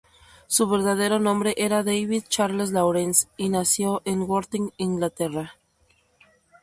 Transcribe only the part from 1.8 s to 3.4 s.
David Charles Lawrence,